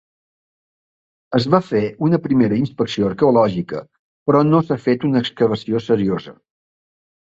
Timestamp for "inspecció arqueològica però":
2.61-4.43